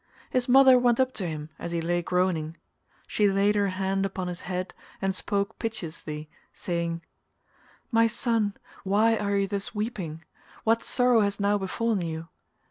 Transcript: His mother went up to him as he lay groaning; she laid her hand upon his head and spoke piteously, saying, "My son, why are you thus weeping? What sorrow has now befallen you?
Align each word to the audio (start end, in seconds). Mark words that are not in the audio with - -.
His 0.31 0.49
mother 0.49 0.79
went 0.79 0.99
up 0.99 1.13
to 1.13 1.27
him 1.27 1.51
as 1.59 1.71
he 1.71 1.79
lay 1.79 2.01
groaning; 2.01 2.57
she 3.05 3.29
laid 3.29 3.53
her 3.53 3.67
hand 3.67 4.03
upon 4.03 4.29
his 4.29 4.41
head 4.49 4.73
and 4.99 5.13
spoke 5.13 5.59
piteously, 5.59 6.27
saying, 6.55 7.03
"My 7.91 8.07
son, 8.07 8.55
why 8.83 9.15
are 9.15 9.37
you 9.37 9.47
thus 9.47 9.75
weeping? 9.75 10.23
What 10.63 10.83
sorrow 10.83 11.19
has 11.19 11.39
now 11.39 11.59
befallen 11.59 12.01
you? 12.01 12.29